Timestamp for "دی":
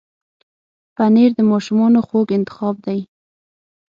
2.85-2.99